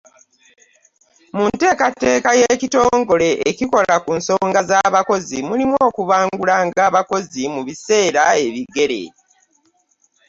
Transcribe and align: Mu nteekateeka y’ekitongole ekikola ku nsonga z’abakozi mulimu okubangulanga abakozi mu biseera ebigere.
Mu 1.35 1.43
nteekateeka 1.51 2.29
y’ekitongole 2.41 3.29
ekikola 3.49 3.95
ku 4.03 4.11
nsonga 4.19 4.59
z’abakozi 4.69 5.37
mulimu 5.49 5.75
okubangulanga 5.89 6.79
abakozi 6.89 7.43
mu 7.53 7.61
biseera 7.67 8.23
ebigere. 8.45 9.01